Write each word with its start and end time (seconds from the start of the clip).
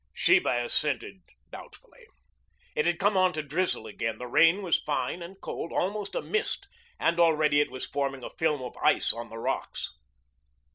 Sheba 0.15 0.65
assented 0.65 1.21
doubtfully. 1.51 2.07
It 2.75 2.87
had 2.87 2.97
come 2.97 3.15
on 3.15 3.33
to 3.33 3.43
drizzle 3.43 3.85
again. 3.85 4.17
The 4.17 4.25
rain 4.25 4.63
was 4.63 4.79
fine 4.79 5.21
and 5.21 5.39
cold, 5.39 5.71
almost 5.71 6.15
a 6.15 6.23
mist, 6.23 6.67
and 6.99 7.19
already 7.19 7.59
it 7.61 7.69
was 7.69 7.85
forming 7.85 8.23
a 8.23 8.31
film 8.31 8.63
of 8.63 8.75
ice 8.77 9.13
on 9.13 9.29
the 9.29 9.37
rocks. 9.37 9.91